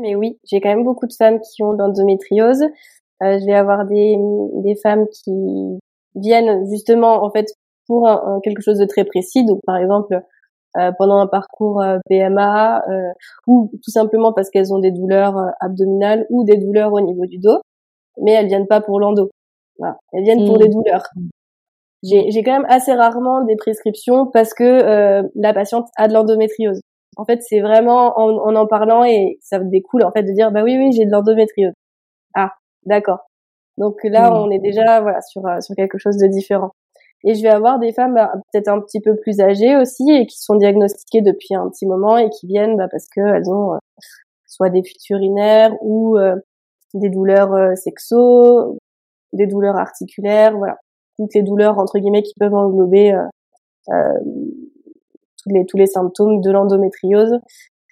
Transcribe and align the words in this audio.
mais 0.00 0.14
oui, 0.14 0.38
j'ai 0.44 0.60
quand 0.60 0.70
même 0.70 0.84
beaucoup 0.84 1.06
de 1.06 1.12
femmes 1.12 1.40
qui 1.40 1.62
ont 1.62 1.72
l'endométriose. 1.72 2.62
Euh, 3.22 3.38
je 3.38 3.44
vais 3.46 3.54
avoir 3.54 3.86
des, 3.86 4.16
des 4.62 4.76
femmes 4.76 5.06
qui 5.08 5.78
viennent 6.14 6.66
justement 6.70 7.22
en 7.24 7.30
fait 7.30 7.46
pour 7.86 8.08
quelque 8.42 8.62
chose 8.62 8.78
de 8.78 8.86
très 8.86 9.04
précis. 9.04 9.44
Donc 9.44 9.60
par 9.66 9.76
exemple 9.76 10.22
euh, 10.78 10.92
pendant 10.96 11.18
un 11.18 11.26
parcours 11.26 11.82
euh, 11.82 11.98
PMA 12.08 12.84
euh, 12.88 13.10
ou 13.48 13.72
tout 13.82 13.90
simplement 13.90 14.32
parce 14.32 14.50
qu'elles 14.50 14.72
ont 14.72 14.78
des 14.78 14.92
douleurs 14.92 15.36
abdominales 15.58 16.26
ou 16.30 16.44
des 16.44 16.58
douleurs 16.58 16.92
au 16.92 17.00
niveau 17.00 17.26
du 17.26 17.38
dos, 17.38 17.60
mais 18.22 18.32
elles 18.32 18.46
viennent 18.46 18.68
pas 18.68 18.80
pour 18.80 19.00
l'endo. 19.00 19.30
Voilà. 19.78 19.96
Elles 20.12 20.22
viennent 20.22 20.46
pour 20.46 20.58
mmh. 20.58 20.62
des 20.62 20.68
douleurs. 20.68 21.02
J'ai 22.04 22.42
quand 22.44 22.52
même 22.52 22.66
assez 22.68 22.92
rarement 22.92 23.42
des 23.42 23.56
prescriptions 23.56 24.26
parce 24.26 24.54
que 24.54 25.22
la 25.34 25.52
patiente 25.52 25.88
a 25.96 26.06
de 26.06 26.14
l'endométriose. 26.14 26.80
En 27.20 27.26
fait, 27.26 27.42
c'est 27.42 27.60
vraiment 27.60 28.18
en, 28.18 28.30
en, 28.48 28.56
en 28.56 28.66
parlant 28.66 29.04
et 29.04 29.36
ça 29.42 29.58
découle 29.58 30.04
en 30.04 30.10
fait 30.10 30.22
de 30.22 30.32
dire 30.32 30.50
bah 30.50 30.62
oui 30.64 30.78
oui 30.78 30.90
j'ai 30.92 31.04
de 31.04 31.10
l'endométriose. 31.10 31.74
Ah 32.34 32.52
d'accord. 32.86 33.18
Donc 33.76 33.96
là 34.04 34.30
mmh. 34.30 34.34
on 34.34 34.50
est 34.50 34.58
déjà 34.58 35.02
voilà 35.02 35.20
sur 35.20 35.42
sur 35.60 35.74
quelque 35.76 35.98
chose 35.98 36.16
de 36.16 36.26
différent. 36.28 36.70
Et 37.24 37.34
je 37.34 37.42
vais 37.42 37.50
avoir 37.50 37.78
des 37.78 37.92
femmes 37.92 38.14
bah, 38.14 38.32
peut-être 38.50 38.68
un 38.68 38.80
petit 38.80 39.00
peu 39.00 39.16
plus 39.16 39.40
âgées 39.40 39.76
aussi 39.76 40.10
et 40.10 40.26
qui 40.26 40.38
sont 40.38 40.54
diagnostiquées 40.54 41.20
depuis 41.20 41.54
un 41.54 41.68
petit 41.68 41.86
moment 41.86 42.16
et 42.16 42.30
qui 42.30 42.46
viennent 42.46 42.78
bah, 42.78 42.88
parce 42.90 43.06
qu'elles 43.08 43.50
ont 43.50 43.74
euh, 43.74 43.78
soit 44.46 44.70
des 44.70 44.82
fuites 44.82 45.10
urinaires 45.10 45.74
ou 45.82 46.16
euh, 46.16 46.36
des 46.94 47.10
douleurs 47.10 47.52
euh, 47.52 47.74
sexo, 47.74 48.78
des 49.34 49.46
douleurs 49.46 49.76
articulaires, 49.76 50.56
voilà, 50.56 50.78
toutes 51.18 51.34
les 51.34 51.42
douleurs 51.42 51.78
entre 51.78 51.98
guillemets 51.98 52.22
qui 52.22 52.32
peuvent 52.40 52.54
englober 52.54 53.14
tous 55.42 55.50
les 55.50 55.66
tous 55.66 55.76
les 55.76 55.86
symptômes 55.86 56.40
de 56.40 56.50
l'endométriose, 56.50 57.38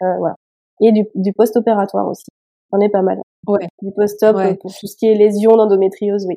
voilà, 0.01 0.37
et 0.81 0.93
du, 0.93 1.07
du 1.15 1.33
post-opératoire 1.33 2.09
aussi. 2.09 2.27
On 2.73 2.81
est 2.81 2.91
pas 2.91 3.03
mal. 3.03 3.21
Ouais. 3.47 3.67
Du 3.83 3.93
post-op 3.93 4.37
pour 4.61 4.73
tout 4.75 4.87
ce 4.87 4.97
qui 4.97 5.07
est 5.07 5.15
lésions 5.15 5.57
d'endométriose, 5.57 6.27
oui, 6.29 6.37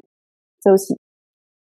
ça 0.60 0.72
aussi. 0.72 0.96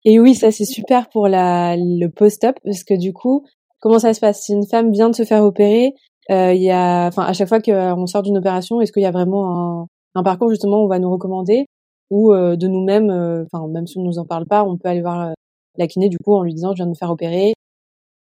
Et 0.06 0.20
oui, 0.20 0.36
ça 0.36 0.52
c'est 0.52 0.66
super 0.66 1.09
pour 1.09 1.28
la, 1.28 1.76
le 1.78 2.08
post-op 2.08 2.56
parce 2.64 2.84
que 2.84 2.94
du 2.94 3.14
coup, 3.14 3.45
comment 3.80 4.00
ça 4.00 4.14
se 4.14 4.20
passe? 4.20 4.42
Si 4.42 4.54
une 4.54 4.66
femme 4.66 4.92
vient 4.92 5.09
de 5.09 5.16
se 5.16 5.23
faire 5.23 5.44
opérer, 5.44 5.94
euh, 6.30 6.54
il 6.54 6.62
y 6.62 6.72
a, 6.72 7.08
enfin, 7.08 7.23
à 7.23 7.34
chaque 7.34 7.50
fois 7.50 7.62
qu'on 7.62 8.06
sort 8.06 8.23
d'une 8.23 8.38
opération, 8.38 8.82
est-ce 8.82 8.92
qu'il 8.92 9.04
y 9.04 9.06
a 9.06 9.12
vraiment 9.12 9.82
un, 9.82 9.88
un, 10.16 10.23
parcours 10.23 10.50
justement 10.50 10.82
où 10.82 10.86
on 10.86 10.88
va 10.88 11.00
nous 11.00 11.12
recommander? 11.12 11.66
Ou 12.10 12.34
euh, 12.34 12.56
de 12.56 12.67
nous-mêmes, 12.67 13.10
euh, 13.10 13.45
enfin, 13.52 13.67
même 13.67 13.88
si 13.88 13.98
on 13.98 14.04
nous 14.04 14.20
en 14.20 14.26
parle 14.26 14.45
pas, 14.45 14.64
on 14.64 14.78
peut 14.78 14.89
aller 14.89 15.02
voir 15.02 15.30
euh, 15.30 15.34
la 15.78 15.88
kiné 15.88 16.10
du 16.10 16.17
coup 16.17 16.36
en 16.36 16.44
lui 16.44 16.54
disant 16.54 16.72
je 16.72 16.78
viens 16.78 16.86
de 16.86 16.92
me 16.92 16.95
faire 16.95 17.10
opérer 17.10 17.54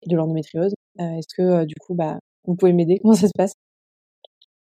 de 0.06 0.16
l'endométriose. 0.16 0.74
Est-ce 0.98 1.34
que 1.36 1.64
du 1.64 1.74
coup, 1.76 1.94
bah, 1.94 2.18
vous 2.44 2.54
pouvez 2.54 2.72
m'aider? 2.72 2.98
Comment 3.02 3.14
ça 3.14 3.26
se 3.26 3.32
passe? 3.36 3.52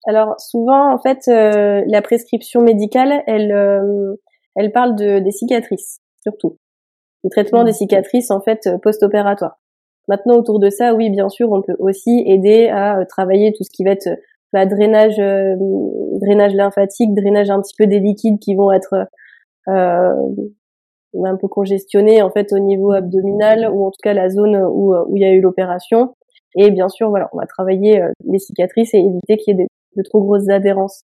Alors 0.06 0.40
souvent, 0.40 0.94
en 0.94 1.00
fait, 1.00 1.28
la 1.28 2.02
prescription 2.02 2.62
médicale, 2.62 3.24
elle, 3.28 3.52
elle 4.56 4.72
parle 4.72 4.96
de 4.96 5.20
des 5.20 5.32
cicatrices 5.32 6.00
surtout 6.22 6.58
le 7.24 7.30
traitement 7.30 7.64
des 7.64 7.72
mmh. 7.72 7.74
cicatrices 7.74 8.32
en 8.32 8.42
fait 8.42 8.68
euh, 8.68 8.78
post-opératoire. 8.78 9.60
Maintenant 10.08 10.38
autour 10.38 10.60
de 10.60 10.70
ça, 10.70 10.94
oui 10.94 11.10
bien 11.10 11.30
sûr, 11.30 11.52
on 11.52 11.62
peut 11.62 11.76
aussi 11.80 12.24
aider 12.26 12.68
à 12.68 13.00
euh, 13.00 13.06
travailler 13.06 13.52
tout 13.54 13.64
ce 13.64 13.70
qui 13.70 13.84
va 13.84 13.92
être 13.92 14.10
bah, 14.54 14.66
drainage, 14.66 15.20
euh, 15.20 15.56
drainage 16.22 16.54
lymphatique, 16.54 17.14
drainage 17.14 17.50
un 17.50 17.62
petit 17.62 17.76
peu 17.78 17.88
des 17.88 18.00
liquides 18.00 18.40
qui 18.40 18.56
vont 18.56 18.72
être 18.72 19.08
euh, 19.68 20.14
un 21.26 21.36
peu 21.36 21.48
congestionnés 21.48 22.22
en 22.22 22.30
fait 22.30 22.54
au 22.54 22.60
niveau 22.60 22.92
abdominal 22.92 23.70
ou 23.74 23.86
en 23.86 23.92
tout 23.92 24.00
cas 24.02 24.14
la 24.14 24.30
zone 24.30 24.56
où 24.56 24.94
où 24.96 25.18
il 25.18 25.22
y 25.22 25.26
a 25.26 25.32
eu 25.32 25.42
l'opération. 25.42 26.16
Et 26.58 26.72
bien 26.72 26.90
sûr, 26.90 27.10
voilà, 27.10 27.30
on 27.34 27.38
va 27.38 27.46
travailler 27.46 28.02
les 28.26 28.40
cicatrices 28.40 28.94
et 28.94 28.98
éviter 28.98 29.38
qu'il 29.38 29.58
y 29.58 29.62
ait 29.62 29.68
de, 29.96 30.04
trop 30.04 30.22
grosses 30.22 30.50
adhérences. 30.50 31.04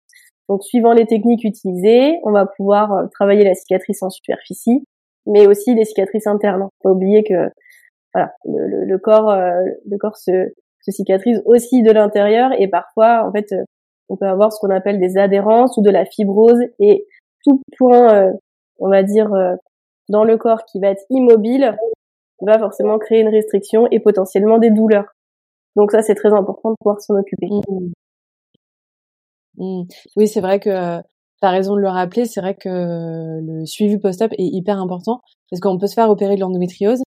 Donc, 0.48 0.64
suivant 0.64 0.92
les 0.92 1.06
techniques 1.06 1.44
utilisées, 1.44 2.18
on 2.24 2.32
va 2.32 2.46
pouvoir 2.46 3.08
travailler 3.12 3.44
la 3.44 3.54
cicatrice 3.54 4.02
en 4.02 4.10
superficie, 4.10 4.84
mais 5.26 5.46
aussi 5.46 5.74
des 5.74 5.84
cicatrices 5.84 6.26
internes. 6.26 6.62
Faut 6.82 6.88
pas 6.88 6.90
oublier 6.90 7.22
que 7.22 7.50
voilà, 8.14 8.32
le, 8.44 8.84
le, 8.84 8.98
corps, 8.98 9.30
euh, 9.30 9.60
le 9.88 9.98
corps 9.98 10.16
se, 10.16 10.52
se 10.82 10.90
cicatrise 10.90 11.42
aussi 11.46 11.82
de 11.82 11.90
l'intérieur 11.90 12.50
et 12.58 12.68
parfois, 12.68 13.26
en 13.26 13.32
fait, 13.32 13.52
euh, 13.52 13.64
on 14.08 14.16
peut 14.16 14.26
avoir 14.26 14.52
ce 14.52 14.60
qu'on 14.60 14.74
appelle 14.74 15.00
des 15.00 15.16
adhérences 15.16 15.76
ou 15.76 15.82
de 15.82 15.90
la 15.90 16.04
fibrose 16.04 16.60
et 16.78 17.06
tout 17.44 17.62
point, 17.78 18.14
euh, 18.14 18.32
on 18.78 18.90
va 18.90 19.02
dire, 19.02 19.30
dans 20.08 20.24
le 20.24 20.36
corps 20.36 20.64
qui 20.64 20.80
va 20.80 20.88
être 20.88 21.04
immobile 21.08 21.76
va 22.42 22.58
forcément 22.58 22.98
créer 22.98 23.20
une 23.20 23.28
restriction 23.28 23.86
et 23.90 24.00
potentiellement 24.00 24.58
des 24.58 24.70
douleurs. 24.70 25.14
Donc 25.76 25.90
ça, 25.90 26.02
c'est 26.02 26.14
très 26.14 26.32
important 26.32 26.70
de 26.70 26.76
pouvoir 26.80 27.00
s'en 27.00 27.14
occuper. 27.14 27.48
Mmh. 27.48 27.92
Mmh. 29.58 29.82
Oui, 30.16 30.28
c'est 30.28 30.40
vrai 30.40 30.60
que 30.60 31.02
T'as 31.42 31.50
raison 31.50 31.74
de 31.74 31.80
le 31.80 31.88
rappeler, 31.88 32.24
c'est 32.24 32.40
vrai 32.40 32.54
que 32.54 33.40
le 33.42 33.66
suivi 33.66 33.98
post-op 33.98 34.32
est 34.34 34.44
hyper 34.44 34.78
important 34.78 35.22
parce 35.50 35.58
qu'on 35.58 35.76
peut 35.76 35.88
se 35.88 35.94
faire 35.94 36.08
opérer 36.08 36.36
de 36.36 36.40
l'endométriose 36.40 37.02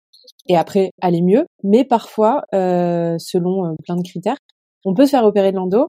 et 0.47 0.57
après 0.57 0.91
aller 1.03 1.21
mieux, 1.21 1.45
mais 1.63 1.85
parfois, 1.85 2.43
euh, 2.55 3.17
selon 3.19 3.67
euh, 3.67 3.75
plein 3.85 3.95
de 3.95 4.03
critères, 4.03 4.39
on 4.87 4.95
peut 4.95 5.05
se 5.05 5.11
faire 5.11 5.27
opérer 5.27 5.53
de 5.53 5.57
l'endo 5.57 5.87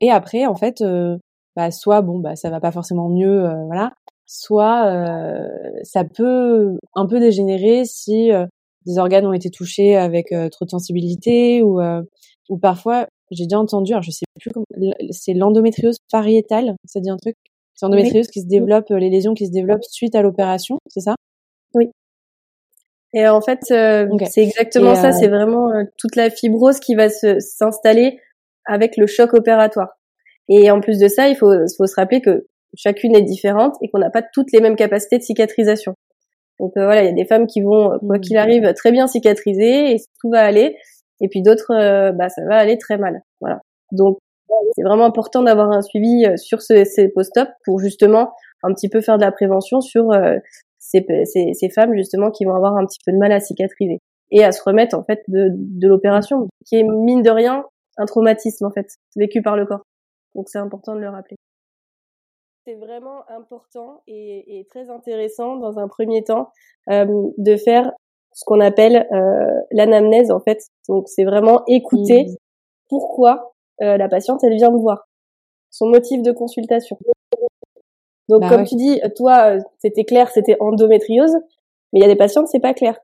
et 0.00 0.10
après, 0.10 0.46
en 0.46 0.54
fait, 0.54 0.80
euh, 0.80 1.18
bah, 1.54 1.70
soit 1.70 2.00
bon, 2.00 2.18
bah 2.18 2.34
ça 2.34 2.48
va 2.48 2.60
pas 2.60 2.72
forcément 2.72 3.10
mieux, 3.10 3.46
voilà, 3.66 3.92
soit 4.24 4.90
ça 5.82 6.04
peut 6.04 6.78
un 6.94 7.06
peu 7.06 7.20
dégénérer 7.20 7.84
si 7.84 8.30
des 8.86 8.98
organes 8.98 9.26
ont 9.26 9.32
été 9.32 9.50
touchés 9.50 9.96
avec 9.96 10.28
trop 10.52 10.64
de 10.64 10.70
sensibilité 10.70 11.62
ou 11.62 11.80
ou 12.48 12.58
parfois 12.58 13.06
j'ai 13.30 13.44
déjà 13.44 13.58
entendu, 13.58 13.92
alors 13.92 14.02
je 14.02 14.10
sais 14.10 14.24
plus 14.40 14.50
comment, 14.50 14.66
c'est 15.10 15.34
l'endométriose 15.34 15.98
pariétale, 16.10 16.76
ça 16.84 17.00
dit 17.00 17.10
un 17.10 17.16
truc? 17.16 17.36
C'est 17.74 17.86
l'endométriose 17.86 18.28
qui 18.28 18.40
se 18.40 18.46
développe, 18.46 18.90
euh, 18.90 18.98
les 18.98 19.10
lésions 19.10 19.34
qui 19.34 19.46
se 19.46 19.52
développent 19.52 19.84
suite 19.84 20.14
à 20.14 20.22
l'opération, 20.22 20.78
c'est 20.86 21.00
ça? 21.00 21.14
Oui. 21.74 21.90
Et 23.12 23.26
en 23.28 23.40
fait, 23.40 23.60
euh, 23.70 24.08
c'est 24.30 24.42
exactement 24.42 24.94
ça. 24.94 25.08
Euh, 25.08 25.12
c'est 25.12 25.28
vraiment 25.28 25.70
toute 25.98 26.16
la 26.16 26.30
fibrose 26.30 26.80
qui 26.80 26.94
va 26.94 27.08
se 27.08 27.38
s'installer 27.40 28.18
avec 28.64 28.96
le 28.96 29.06
choc 29.06 29.34
opératoire. 29.34 29.88
Et 30.48 30.70
en 30.70 30.80
plus 30.80 30.98
de 30.98 31.08
ça, 31.08 31.28
il 31.28 31.36
faut, 31.36 31.52
faut 31.76 31.86
se 31.86 31.94
rappeler 31.96 32.20
que 32.20 32.46
chacune 32.76 33.16
est 33.16 33.22
différente 33.22 33.74
et 33.82 33.88
qu'on 33.88 33.98
n'a 33.98 34.10
pas 34.10 34.22
toutes 34.22 34.52
les 34.52 34.60
mêmes 34.60 34.76
capacités 34.76 35.18
de 35.18 35.22
cicatrisation. 35.22 35.94
Donc 36.58 36.72
voilà, 36.74 37.02
il 37.02 37.06
y 37.06 37.10
a 37.10 37.12
des 37.12 37.26
femmes 37.26 37.46
qui 37.46 37.60
vont, 37.60 37.98
quoi 37.98 38.18
qu'il 38.18 38.36
mmh. 38.36 38.40
arrive, 38.40 38.74
très 38.74 38.92
bien 38.92 39.06
cicatriser 39.06 39.92
et 39.92 39.96
tout 40.20 40.30
va 40.30 40.40
aller. 40.40 40.76
Et 41.20 41.28
puis 41.28 41.42
d'autres, 41.42 42.12
bah 42.12 42.28
ça 42.28 42.42
va 42.46 42.56
aller 42.56 42.78
très 42.78 42.98
mal. 42.98 43.22
Voilà. 43.40 43.60
Donc 43.92 44.18
c'est 44.72 44.82
vraiment 44.82 45.04
important 45.04 45.42
d'avoir 45.42 45.70
un 45.70 45.82
suivi 45.82 46.24
euh, 46.24 46.36
sur 46.36 46.62
ce, 46.62 46.84
ces 46.84 47.08
post-op 47.08 47.48
pour 47.64 47.78
justement 47.78 48.32
un 48.62 48.72
petit 48.72 48.88
peu 48.88 49.00
faire 49.00 49.18
de 49.18 49.22
la 49.22 49.32
prévention 49.32 49.80
sur 49.80 50.10
euh, 50.12 50.36
ces, 50.78 51.04
ces, 51.24 51.52
ces, 51.52 51.70
femmes 51.70 51.94
justement 51.94 52.30
qui 52.30 52.44
vont 52.44 52.54
avoir 52.54 52.76
un 52.76 52.86
petit 52.86 52.98
peu 53.04 53.12
de 53.12 53.18
mal 53.18 53.32
à 53.32 53.40
cicatriser 53.40 53.98
et 54.30 54.44
à 54.44 54.52
se 54.52 54.62
remettre 54.62 54.96
en 54.96 55.04
fait 55.04 55.22
de, 55.28 55.50
de 55.52 55.88
l'opération 55.88 56.48
qui 56.64 56.76
est 56.76 56.84
mine 56.84 57.22
de 57.22 57.30
rien 57.30 57.64
un 57.98 58.06
traumatisme 58.06 58.66
en 58.66 58.70
fait 58.70 58.86
vécu 59.16 59.42
par 59.42 59.56
le 59.56 59.66
corps. 59.66 59.82
Donc 60.34 60.48
c'est 60.48 60.58
important 60.58 60.94
de 60.94 61.00
le 61.00 61.08
rappeler. 61.08 61.36
C'est 62.66 62.74
vraiment 62.74 63.22
important 63.28 64.02
et, 64.08 64.58
et, 64.58 64.64
très 64.64 64.90
intéressant 64.90 65.54
dans 65.54 65.78
un 65.78 65.86
premier 65.86 66.24
temps 66.24 66.50
euh, 66.90 67.06
de 67.38 67.56
faire 67.56 67.92
ce 68.32 68.44
qu'on 68.44 68.58
appelle 68.58 69.06
euh, 69.12 69.60
l'anamnèse 69.70 70.32
en 70.32 70.40
fait. 70.40 70.58
Donc 70.88 71.08
c'est 71.08 71.22
vraiment 71.22 71.62
écouter 71.68 72.24
mmh. 72.24 72.34
pourquoi 72.88 73.52
euh, 73.82 73.96
la 73.96 74.08
patiente, 74.08 74.42
elle 74.42 74.56
vient 74.56 74.72
me 74.72 74.80
voir. 74.80 75.06
Son 75.70 75.86
motif 75.86 76.22
de 76.22 76.32
consultation. 76.32 76.98
Donc, 78.28 78.40
bah 78.40 78.48
comme 78.48 78.64
tu 78.64 78.74
dis, 78.74 79.00
toi, 79.14 79.58
c'était 79.78 80.04
clair, 80.04 80.28
c'était 80.30 80.56
endométriose, 80.58 81.36
mais 81.92 82.00
il 82.00 82.02
y 82.02 82.04
a 82.04 82.08
des 82.08 82.16
patientes, 82.16 82.48
c'est 82.48 82.58
pas 82.58 82.74
clair. 82.74 82.98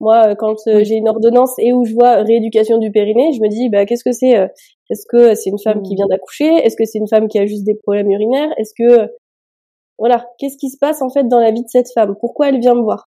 Moi, 0.00 0.28
euh, 0.28 0.34
quand 0.34 0.56
euh, 0.66 0.84
j'ai 0.84 0.94
une 0.94 1.08
ordonnance 1.08 1.54
et 1.58 1.72
où 1.72 1.84
je 1.84 1.94
vois 1.94 2.22
rééducation 2.22 2.78
du 2.78 2.90
périnée, 2.90 3.32
je 3.32 3.40
me 3.40 3.48
dis, 3.48 3.68
bah, 3.68 3.84
qu'est-ce 3.86 4.04
que 4.04 4.12
c'est 4.12 4.50
Est-ce 4.90 5.06
que 5.08 5.34
c'est 5.34 5.50
une 5.50 5.58
femme 5.58 5.82
qui 5.82 5.94
mmh. 5.94 5.96
vient 5.96 6.06
d'accoucher? 6.06 6.48
Est-ce 6.48 6.76
que 6.76 6.84
c'est 6.84 6.98
une 6.98 7.08
femme 7.08 7.28
qui 7.28 7.38
a 7.38 7.46
juste 7.46 7.64
des 7.64 7.74
problèmes 7.74 8.10
urinaires? 8.10 8.52
Est-ce 8.58 8.74
que, 8.76 9.10
voilà, 9.98 10.26
qu'est-ce 10.38 10.56
qui 10.56 10.70
se 10.70 10.78
passe 10.78 11.02
en 11.02 11.10
fait 11.10 11.28
dans 11.28 11.40
la 11.40 11.50
vie 11.50 11.62
de 11.62 11.68
cette 11.68 11.92
femme? 11.92 12.16
Pourquoi 12.20 12.48
elle 12.48 12.60
vient 12.60 12.74
me 12.74 12.82
voir? 12.82 13.08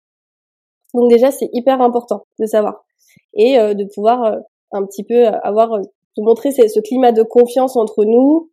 Donc 0.94 1.10
déjà, 1.10 1.32
c'est 1.32 1.50
hyper 1.54 1.82
important 1.82 2.24
de 2.40 2.46
savoir 2.46 2.86
et 3.36 3.58
de 3.58 3.86
pouvoir 3.94 4.40
un 4.72 4.86
petit 4.86 5.04
peu 5.04 5.28
avoir 5.28 5.80
de 5.80 6.24
montrer 6.24 6.52
ce 6.52 6.80
climat 6.80 7.12
de 7.12 7.24
confiance 7.24 7.76
entre 7.76 8.06
nous, 8.06 8.52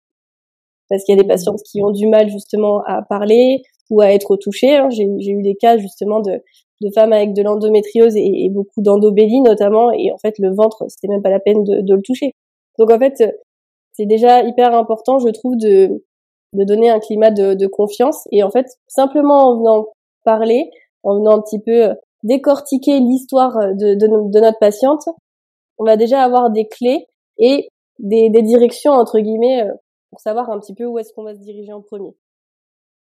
parce 0.89 1.05
qu'il 1.05 1.17
y 1.17 1.19
a 1.19 1.23
des 1.23 1.29
patientes 1.29 1.63
qui 1.63 1.83
ont 1.83 1.91
du 1.91 2.07
mal 2.07 2.29
justement 2.29 2.83
à 2.87 3.03
parler 3.03 3.63
ou 3.91 4.01
à 4.01 4.13
être 4.13 4.37
touchées. 4.37 4.77
Hein. 4.77 4.89
J'ai 4.91 5.05
eu 5.05 5.43
des 5.43 5.57
cas 5.57 5.79
justement 5.79 6.21
de, 6.21 6.43
de 6.81 6.91
femmes 6.95 7.13
avec 7.13 7.33
de 7.33 7.43
l'endométriose 7.43 8.17
et, 8.17 8.45
et, 8.45 8.51
beaucoup 8.51 8.83
d'endobélie 8.83 9.41
notamment, 9.41 9.91
et 9.93 10.13
en 10.13 10.19
fait 10.19 10.35
le 10.39 10.55
ventre, 10.55 10.85
c'était 10.89 11.09
même 11.09 11.23
pas 11.23 11.31
la 11.31 11.41
peine 11.41 11.65
de, 11.65 11.81
de, 11.81 11.95
le 11.95 12.03
toucher. 12.03 12.33
Donc 12.79 12.91
en 12.91 12.99
fait, 12.99 13.15
c'est 13.93 14.07
déjà 14.07 14.43
hyper 14.43 14.75
important, 14.75 15.19
je 15.19 15.29
trouve, 15.29 15.57
de, 15.57 16.05
de 16.53 16.65
donner 16.65 16.91
un 16.91 17.01
climat 17.01 17.31
de, 17.31 17.55
de 17.55 17.67
confiance. 17.67 18.27
Et 18.33 18.43
en 18.43 18.51
fait, 18.51 18.67
simplement 18.89 19.49
en 19.49 19.59
venant 19.59 19.87
parler, 20.25 20.71
en 21.03 21.17
venant 21.19 21.39
un 21.39 21.41
petit 21.41 21.61
peu 21.61 21.95
décortiquer 22.23 22.99
l'histoire 23.01 23.57
de, 23.75 23.95
de, 23.95 24.07
de 24.31 24.41
notre 24.41 24.59
patiente, 24.59 25.05
on 25.79 25.85
va 25.85 25.97
déjà 25.97 26.23
avoir 26.23 26.51
des 26.51 26.67
clés 26.67 27.07
et 27.39 27.69
des, 27.99 28.31
des 28.31 28.43
directions 28.43 28.93
entre 28.93 29.19
guillemets 29.21 29.67
pour 30.11 30.21
savoir 30.21 30.51
un 30.51 30.59
petit 30.59 30.75
peu 30.75 30.85
où 30.85 30.99
est-ce 30.99 31.13
qu'on 31.13 31.25
va 31.25 31.35
se 31.35 31.41
diriger 31.41 31.73
en 31.73 31.83
premier. 31.83 32.15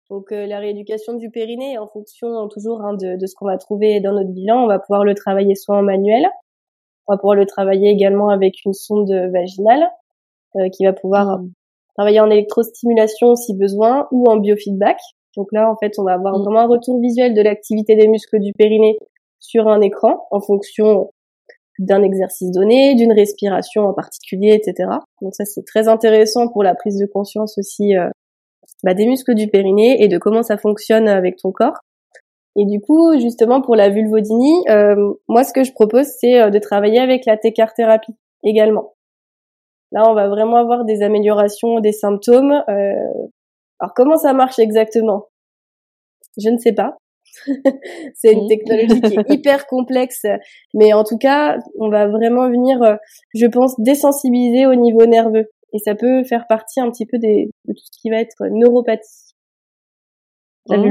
Donc 0.10 0.32
euh, 0.32 0.48
la 0.48 0.60
rééducation 0.60 1.14
du 1.14 1.30
périnée, 1.30 1.78
en 1.78 1.88
fonction 1.88 2.48
toujours 2.48 2.82
hein, 2.82 2.94
de, 2.94 3.16
de, 3.16 3.28
ce 3.28 3.36
qu'on 3.36 3.46
va 3.46 3.58
trouver 3.58 4.00
dans 4.02 4.14
notre 4.14 4.32
bilan, 4.32 4.64
on 4.64 4.68
va 4.68 4.80
pouvoir 4.80 5.04
le 5.04 5.14
travailler 5.14 5.56
soit 5.56 5.78
en 5.78 5.84
manuel, 5.84 6.28
on 7.10 7.14
va 7.14 7.18
pouvoir 7.18 7.36
le 7.36 7.46
travailler 7.46 7.90
également 7.90 8.30
avec 8.30 8.64
une 8.66 8.74
sonde 8.74 9.12
vaginale 9.34 9.90
euh, 10.56 10.70
qui 10.70 10.86
va 10.86 10.94
pouvoir 10.94 11.40
mmh. 11.40 11.52
travailler 11.96 12.20
en 12.20 12.30
électrostimulation 12.30 13.36
si 13.36 13.56
besoin 13.56 14.08
ou 14.12 14.30
en 14.30 14.38
biofeedback. 14.38 15.00
Donc 15.36 15.48
là, 15.52 15.70
en 15.72 15.76
fait, 15.76 15.98
on 15.98 16.04
va 16.04 16.14
avoir 16.14 16.38
mmh. 16.38 16.44
vraiment 16.44 16.60
un 16.60 16.68
retour 16.68 17.00
visuel 17.02 17.34
de 17.34 17.42
l'activité 17.42 17.96
des 17.96 18.08
muscles 18.08 18.40
du 18.40 18.54
périnée 18.54 18.98
sur 19.40 19.68
un 19.68 19.82
écran 19.82 20.28
en 20.30 20.40
fonction 20.40 21.10
d'un 21.80 22.04
exercice 22.04 22.52
donné, 22.52 22.94
d'une 22.94 23.14
respiration 23.14 23.88
en 23.88 23.94
particulier, 23.94 24.54
etc. 24.54 24.90
Donc 25.22 25.34
ça, 25.34 25.46
c'est 25.46 25.66
très 25.66 25.88
intéressant 25.88 26.48
pour 26.48 26.62
la 26.62 26.76
prise 26.76 26.98
de 27.00 27.06
conscience 27.06 27.58
aussi 27.58 27.98
euh, 27.98 28.10
bah, 28.84 28.94
des 28.94 29.08
muscles 29.08 29.34
du 29.34 29.48
périnée 29.48 30.04
et 30.04 30.08
de 30.08 30.18
comment 30.18 30.44
ça 30.44 30.58
fonctionne 30.58 31.08
avec 31.08 31.38
ton 31.38 31.52
corps. 31.52 31.80
Et 32.60 32.66
du 32.66 32.82
coup, 32.82 33.18
justement, 33.18 33.62
pour 33.62 33.78
la 33.78 33.88
vulvodynie, 33.88 34.66
euh, 34.70 35.14
moi, 35.30 35.46
ce 35.46 35.54
que 35.54 35.64
je 35.64 35.72
propose, 35.72 36.08
c'est 36.20 36.42
euh, 36.42 36.50
de 36.50 36.60
travailler 36.60 37.00
avec 37.00 37.26
la 37.26 37.38
thérapie 37.38 38.16
également. 38.44 38.96
Là, 39.94 40.04
on 40.10 40.14
va 40.14 40.28
vraiment 40.28 40.58
avoir 40.58 40.84
des 40.84 41.02
améliorations 41.02 41.80
des 41.80 41.94
symptômes. 41.94 42.62
Euh, 42.68 43.28
alors, 43.80 43.94
comment 43.96 44.18
ça 44.18 44.34
marche 44.34 44.60
exactement? 44.60 45.28
Je 46.38 46.50
ne 46.50 46.58
sais 46.58 46.74
pas. 46.74 46.98
c'est 48.14 48.34
une 48.34 48.50
technologie 48.50 49.00
qui 49.02 49.14
est 49.16 49.30
hyper 49.30 49.66
complexe, 49.66 50.26
mais 50.74 50.92
en 50.92 51.06
tout 51.06 51.18
cas, 51.18 51.60
on 51.80 51.90
va 51.90 52.08
vraiment 52.08 52.50
venir, 52.50 52.84
euh, 52.84 52.96
je 53.36 53.46
pense, 53.46 53.80
désensibiliser 53.80 54.66
au 54.66 54.76
niveau 54.76 55.06
nerveux 55.06 55.50
et 55.72 55.80
ça 55.80 55.96
peut 55.96 56.26
faire 56.26 56.46
partie 56.48 56.82
un 56.82 56.92
petit 56.92 57.06
peu 57.06 57.20
des, 57.20 57.50
de 57.66 57.74
tout 57.74 57.86
ce 57.90 58.02
qui 58.02 58.10
va 58.10 58.18
être 58.18 58.48
neuropathie. 58.50 59.34
La 60.68 60.78
mmh. 60.78 60.82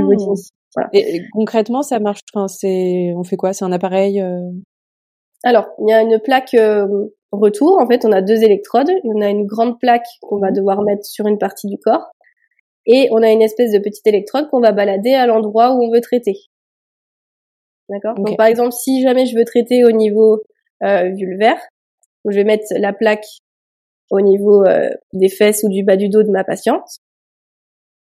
Voilà. 0.74 0.90
Et, 0.92 1.22
concrètement, 1.32 1.82
ça 1.82 1.98
marche. 1.98 2.20
Enfin, 2.34 2.48
c'est, 2.48 3.12
on 3.16 3.24
fait 3.24 3.36
quoi? 3.36 3.52
C'est 3.52 3.64
un 3.64 3.72
appareil 3.72 4.20
euh... 4.20 4.40
Alors, 5.44 5.68
il 5.78 5.90
y 5.90 5.92
a 5.92 6.02
une 6.02 6.18
plaque 6.18 6.54
euh, 6.54 6.86
retour. 7.32 7.78
En 7.80 7.86
fait, 7.86 8.04
on 8.04 8.12
a 8.12 8.22
deux 8.22 8.42
électrodes. 8.42 8.90
On 9.04 9.20
a 9.20 9.28
une 9.28 9.46
grande 9.46 9.78
plaque 9.78 10.06
qu'on 10.22 10.38
va 10.38 10.50
devoir 10.50 10.82
mettre 10.82 11.04
sur 11.04 11.26
une 11.26 11.38
partie 11.38 11.68
du 11.68 11.78
corps, 11.78 12.10
et 12.86 13.08
on 13.12 13.22
a 13.22 13.30
une 13.30 13.42
espèce 13.42 13.72
de 13.72 13.78
petite 13.78 14.06
électrode 14.06 14.48
qu'on 14.48 14.60
va 14.60 14.72
balader 14.72 15.14
à 15.14 15.26
l'endroit 15.26 15.74
où 15.74 15.84
on 15.84 15.90
veut 15.90 16.00
traiter. 16.00 16.38
D'accord? 17.88 18.14
Donc, 18.14 18.36
par 18.36 18.46
exemple, 18.46 18.72
si 18.72 19.02
jamais 19.02 19.26
je 19.26 19.36
veux 19.36 19.44
traiter 19.44 19.84
au 19.84 19.92
niveau 19.92 20.42
euh, 20.82 21.10
vulvaire, 21.10 21.60
je 22.28 22.34
vais 22.34 22.44
mettre 22.44 22.64
la 22.76 22.92
plaque 22.92 23.26
au 24.10 24.20
niveau 24.20 24.64
euh, 24.64 24.90
des 25.12 25.28
fesses 25.28 25.62
ou 25.64 25.68
du 25.68 25.84
bas 25.84 25.96
du 25.96 26.08
dos 26.08 26.22
de 26.22 26.30
ma 26.30 26.44
patiente. 26.44 26.98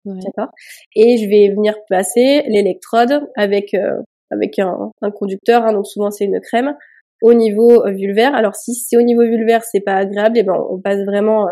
D'accord. 0.06 0.52
Et 0.96 1.18
je 1.18 1.28
vais 1.28 1.50
venir 1.50 1.75
placer 1.88 2.44
l'électrode 2.48 3.28
avec 3.36 3.74
euh, 3.74 4.02
avec 4.31 4.60
un, 4.60 4.92
un 5.02 5.12
conducteur, 5.12 5.63
hein, 5.63 5.74
donc 5.74 5.88
souvent 5.88 6.12
c'est 6.12 6.25
une 6.25 6.40
crème, 6.40 6.75
au 7.22 7.34
niveau 7.34 7.86
euh, 7.86 7.92
vulvaire. 7.92 8.36
Alors 8.36 8.56
si 8.56 8.74
c'est 8.75 8.98
au 8.98 9.02
niveau 9.02 9.24
vulvaire, 9.24 9.63
c'est 9.63 9.81
pas 9.81 9.96
agréable, 9.96 10.38
et 10.38 10.44
ben 10.44 10.56
on 10.69 10.80
passe 10.80 11.04
vraiment 11.06 11.48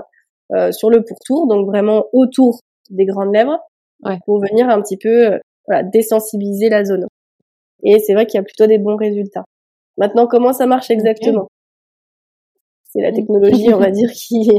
sur 0.71 0.91
le 0.91 1.03
pourtour, 1.03 1.47
donc 1.47 1.65
vraiment 1.65 2.05
autour 2.13 2.59
des 2.91 3.05
grandes 3.05 3.33
lèvres, 3.33 3.57
ouais. 4.05 4.19
pour 4.25 4.39
venir 4.39 4.69
un 4.69 4.81
petit 4.81 4.97
peu 4.97 5.39
voilà, 5.67 5.81
désensibiliser 5.81 6.69
la 6.69 6.83
zone. 6.83 7.07
Et 7.83 7.97
c'est 7.99 8.13
vrai 8.13 8.27
qu'il 8.27 8.37
y 8.37 8.41
a 8.41 8.43
plutôt 8.43 8.67
des 8.67 8.77
bons 8.77 8.95
résultats. 8.95 9.45
Maintenant, 9.97 10.27
comment 10.27 10.53
ça 10.53 10.67
marche 10.67 10.91
exactement? 10.91 11.47
C'est 12.93 13.01
la 13.01 13.11
technologie, 13.11 13.73
on 13.73 13.79
va 13.79 13.91
dire, 13.91 14.09
qui 14.11 14.49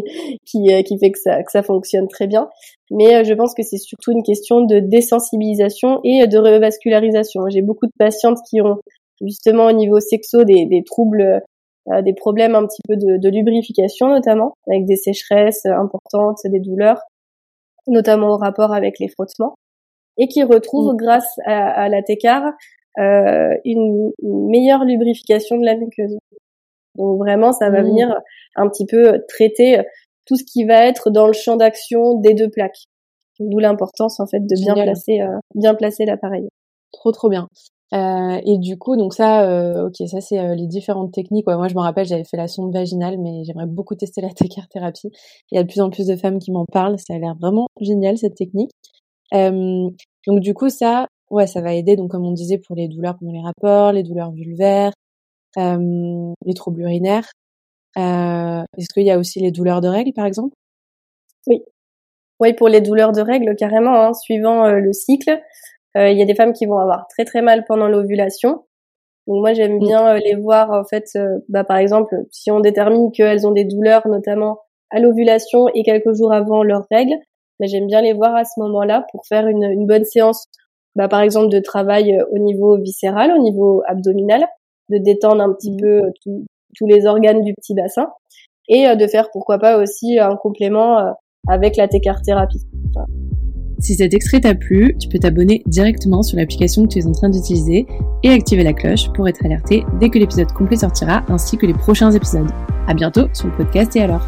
qui, 0.44 0.72
euh, 0.72 0.82
qui 0.82 0.98
fait 0.98 1.10
que 1.10 1.18
ça 1.18 1.42
que 1.42 1.50
ça 1.50 1.62
fonctionne 1.62 2.08
très 2.08 2.26
bien. 2.26 2.48
Mais 2.90 3.16
euh, 3.16 3.24
je 3.24 3.32
pense 3.34 3.54
que 3.54 3.62
c'est 3.62 3.78
surtout 3.78 4.12
une 4.12 4.22
question 4.22 4.60
de 4.62 4.80
désensibilisation 4.80 6.00
et 6.04 6.26
de 6.26 6.38
revascularisation. 6.38 7.42
J'ai 7.48 7.62
beaucoup 7.62 7.86
de 7.86 7.92
patientes 7.98 8.38
qui 8.48 8.60
ont 8.60 8.78
justement 9.20 9.66
au 9.66 9.72
niveau 9.72 10.00
sexo 10.00 10.44
des, 10.44 10.66
des 10.66 10.82
troubles, 10.84 11.42
euh, 11.88 12.02
des 12.02 12.14
problèmes 12.14 12.54
un 12.54 12.66
petit 12.66 12.82
peu 12.86 12.96
de, 12.96 13.16
de 13.16 13.28
lubrification 13.28 14.08
notamment, 14.08 14.54
avec 14.68 14.84
des 14.84 14.96
sécheresses 14.96 15.64
importantes, 15.66 16.38
des 16.44 16.60
douleurs, 16.60 17.00
notamment 17.86 18.34
au 18.34 18.36
rapport 18.36 18.72
avec 18.72 18.98
les 18.98 19.08
frottements, 19.08 19.54
et 20.18 20.26
qui 20.26 20.42
retrouvent 20.42 20.94
mm. 20.94 20.96
grâce 20.96 21.38
à, 21.46 21.68
à 21.68 21.88
la 21.88 22.02
TECAR 22.02 22.52
euh, 22.98 23.56
une, 23.64 24.12
une 24.22 24.50
meilleure 24.50 24.84
lubrification 24.84 25.58
de 25.58 25.64
la 25.64 25.76
muqueuse. 25.76 26.16
Donc 26.96 27.18
vraiment, 27.18 27.52
ça 27.52 27.70
va 27.70 27.82
mmh. 27.82 27.86
venir 27.86 28.20
un 28.56 28.68
petit 28.68 28.86
peu 28.86 29.22
traiter 29.28 29.82
tout 30.26 30.36
ce 30.36 30.44
qui 30.44 30.64
va 30.64 30.86
être 30.86 31.10
dans 31.10 31.26
le 31.26 31.32
champ 31.32 31.56
d'action 31.56 32.18
des 32.20 32.34
deux 32.34 32.50
plaques. 32.50 32.84
D'où 33.40 33.58
l'importance 33.58 34.20
en 34.20 34.26
fait 34.26 34.40
de 34.40 34.54
bien 34.54 34.74
placer, 34.74 35.20
euh, 35.20 35.38
bien 35.54 35.74
placer 35.74 36.04
l'appareil. 36.04 36.48
Trop 36.92 37.10
trop 37.10 37.28
bien. 37.28 37.48
Euh, 37.92 38.40
et 38.44 38.58
du 38.58 38.76
coup, 38.76 38.96
donc 38.96 39.14
ça, 39.14 39.48
euh, 39.48 39.86
ok, 39.86 40.08
ça 40.08 40.20
c'est 40.20 40.38
euh, 40.38 40.54
les 40.54 40.66
différentes 40.66 41.12
techniques. 41.12 41.46
Ouais, 41.46 41.56
moi, 41.56 41.68
je 41.68 41.74
me 41.74 41.80
rappelle, 41.80 42.06
j'avais 42.06 42.24
fait 42.24 42.36
la 42.36 42.48
sonde 42.48 42.72
vaginale, 42.72 43.18
mais 43.18 43.44
j'aimerais 43.44 43.66
beaucoup 43.66 43.94
tester 43.94 44.20
la 44.20 44.30
thérapie. 44.70 45.10
Il 45.52 45.56
y 45.56 45.58
a 45.58 45.62
de 45.62 45.68
plus 45.68 45.80
en 45.80 45.90
plus 45.90 46.06
de 46.06 46.16
femmes 46.16 46.38
qui 46.38 46.50
m'en 46.50 46.64
parlent. 46.64 46.98
Ça 46.98 47.14
a 47.14 47.18
l'air 47.18 47.34
vraiment 47.40 47.66
génial 47.80 48.18
cette 48.18 48.34
technique. 48.34 48.70
donc 49.32 50.40
du 50.40 50.54
coup, 50.54 50.70
ça, 50.70 51.06
ouais, 51.30 51.46
ça 51.46 51.60
va 51.60 51.74
aider. 51.74 51.96
Donc 51.96 52.10
comme 52.10 52.24
on 52.24 52.32
disait 52.32 52.58
pour 52.58 52.76
les 52.76 52.88
douleurs 52.88 53.16
pendant 53.18 53.32
les 53.32 53.42
rapports, 53.42 53.92
les 53.92 54.02
douleurs 54.02 54.32
vulvaires, 54.32 54.88
euh, 54.88 55.03
les 55.56 56.54
troubles 56.54 56.82
urinaires. 56.82 57.28
Euh, 57.96 58.62
Est-ce 58.76 58.88
qu'il 58.92 59.04
y 59.04 59.10
a 59.10 59.18
aussi 59.18 59.40
les 59.40 59.50
douleurs 59.50 59.80
de 59.80 59.88
règles, 59.88 60.12
par 60.12 60.26
exemple? 60.26 60.54
Oui. 61.46 61.62
Oui, 62.40 62.52
pour 62.52 62.68
les 62.68 62.80
douleurs 62.80 63.12
de 63.12 63.20
règles, 63.20 63.54
carrément, 63.56 63.94
hein, 64.00 64.12
suivant 64.12 64.66
euh, 64.66 64.80
le 64.80 64.92
cycle. 64.92 65.40
Euh, 65.96 66.10
il 66.10 66.18
y 66.18 66.22
a 66.22 66.26
des 66.26 66.34
femmes 66.34 66.52
qui 66.52 66.66
vont 66.66 66.78
avoir 66.78 67.06
très 67.08 67.24
très 67.24 67.42
mal 67.42 67.64
pendant 67.66 67.88
l'ovulation. 67.88 68.64
Donc 69.26 69.40
moi 69.40 69.54
j'aime 69.54 69.76
mmh. 69.76 69.86
bien 69.86 70.14
les 70.18 70.34
voir 70.34 70.70
en 70.70 70.84
fait, 70.84 71.06
bah, 71.48 71.64
par 71.64 71.78
exemple 71.78 72.14
si 72.30 72.50
on 72.50 72.60
détermine 72.60 73.10
qu'elles 73.10 73.46
ont 73.46 73.52
des 73.52 73.64
douleurs 73.64 74.06
notamment 74.06 74.58
à 74.90 75.00
l'ovulation 75.00 75.66
et 75.68 75.82
quelques 75.82 76.12
jours 76.12 76.30
avant 76.30 76.62
leurs 76.62 76.84
règles, 76.90 77.16
bah, 77.58 77.66
j'aime 77.66 77.86
bien 77.86 78.02
les 78.02 78.12
voir 78.12 78.34
à 78.34 78.44
ce 78.44 78.60
moment-là 78.60 79.06
pour 79.12 79.24
faire 79.26 79.46
une, 79.46 79.64
une 79.64 79.86
bonne 79.86 80.04
séance, 80.04 80.46
bah, 80.94 81.08
par 81.08 81.20
exemple 81.20 81.48
de 81.48 81.58
travail 81.60 82.20
au 82.32 82.38
niveau 82.38 82.76
viscéral, 82.76 83.32
au 83.32 83.38
niveau 83.38 83.82
abdominal, 83.86 84.46
de 84.90 84.98
détendre 84.98 85.42
un 85.42 85.52
petit 85.52 85.74
peu 85.76 86.04
euh, 86.04 86.10
tous 86.76 86.86
les 86.86 87.06
organes 87.06 87.42
du 87.42 87.54
petit 87.54 87.74
bassin 87.74 88.08
et 88.68 88.86
euh, 88.86 88.96
de 88.96 89.06
faire 89.06 89.28
pourquoi 89.32 89.58
pas 89.58 89.78
aussi 89.78 90.18
un 90.18 90.36
complément 90.36 90.98
euh, 90.98 91.10
avec 91.48 91.76
la 91.76 91.88
thérapie. 91.88 92.62
Si 93.80 93.94
cet 93.96 94.14
extrait 94.14 94.40
t'a 94.40 94.54
plu, 94.54 94.96
tu 94.98 95.08
peux 95.08 95.18
t'abonner 95.18 95.62
directement 95.66 96.22
sur 96.22 96.38
l'application 96.38 96.84
que 96.84 96.88
tu 96.88 96.98
es 97.00 97.06
en 97.06 97.12
train 97.12 97.28
d'utiliser 97.28 97.86
et 98.22 98.30
activer 98.30 98.62
la 98.62 98.72
cloche 98.72 99.12
pour 99.12 99.28
être 99.28 99.44
alerté 99.44 99.84
dès 100.00 100.08
que 100.08 100.18
l'épisode 100.18 100.50
complet 100.52 100.76
sortira 100.76 101.22
ainsi 101.28 101.58
que 101.58 101.66
les 101.66 101.74
prochains 101.74 102.10
épisodes. 102.12 102.50
À 102.86 102.94
bientôt 102.94 103.26
sur 103.34 103.48
le 103.48 103.56
podcast 103.56 103.94
et 103.96 104.00
alors. 104.00 104.26